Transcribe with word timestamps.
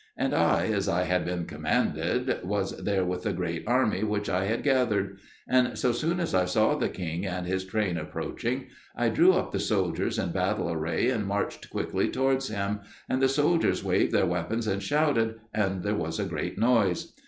And 0.17 0.33
I, 0.33 0.65
as 0.69 0.89
I 0.89 1.03
had 1.03 1.25
been 1.25 1.45
commanded, 1.45 2.39
was 2.43 2.75
there 2.83 3.05
with 3.05 3.21
the 3.21 3.33
great 3.33 3.65
army 3.67 4.03
which 4.03 4.29
I 4.29 4.45
had 4.45 4.63
gathered; 4.63 5.19
and 5.47 5.77
so 5.77 5.91
soon 5.91 6.19
as 6.19 6.33
I 6.33 6.45
saw 6.45 6.75
the 6.75 6.89
king 6.89 7.23
and 7.23 7.45
his 7.45 7.63
train 7.65 7.97
approaching, 7.97 8.69
I 8.95 9.09
drew 9.09 9.33
up 9.33 9.51
the 9.51 9.59
soldiers 9.59 10.17
in 10.17 10.31
battle 10.31 10.71
array 10.71 11.11
and 11.11 11.27
marched 11.27 11.69
quickly 11.69 12.09
towards 12.09 12.47
him, 12.47 12.79
and 13.07 13.21
the 13.21 13.29
soldiers 13.29 13.83
waved 13.83 14.11
their 14.11 14.25
weapons 14.25 14.65
and 14.65 14.81
shouted, 14.81 15.35
and 15.53 15.83
there 15.83 15.93
was 15.95 16.19
a 16.19 16.25
great 16.25 16.57
noise. 16.57 17.13